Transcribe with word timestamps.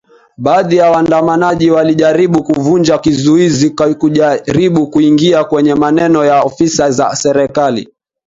baadhi 0.37 0.75
ya 0.77 0.91
waandamanaji 0.91 1.71
walijaribu 1.71 2.43
kuvunja 2.43 2.97
kizuizi 2.97 3.69
kujaribu 3.69 4.87
kuingia 4.87 5.43
kwenye 5.43 5.75
maeneo 5.75 6.25
ya 6.25 6.41
ofisi 6.41 6.91
za 6.91 7.15
serikali 7.15 7.93